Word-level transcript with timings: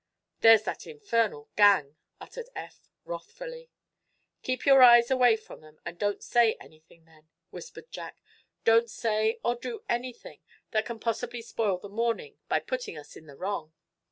"There's 0.39 0.63
that 0.63 0.87
infernal 0.87 1.49
gang!" 1.55 1.95
uttered 2.19 2.49
Eph, 2.55 2.89
wrathfully. 3.05 3.69
"Keep 4.41 4.65
your 4.65 4.81
eyes 4.81 5.11
away 5.11 5.37
from 5.37 5.61
them, 5.61 5.79
and 5.85 5.99
don't 5.99 6.23
say 6.23 6.55
anything, 6.59 7.05
then," 7.05 7.29
whispered 7.51 7.91
Jack. 7.91 8.19
"Don't 8.63 8.89
say 8.89 9.37
or 9.43 9.53
do 9.53 9.83
anything 9.87 10.41
that 10.71 10.87
can 10.87 10.99
possibly 10.99 11.43
spoil 11.43 11.77
the 11.77 11.87
morning 11.87 12.39
by 12.49 12.57
putting 12.59 12.97
us 12.97 13.15
in 13.15 13.27
the 13.27 13.35
wrong." 13.37 13.73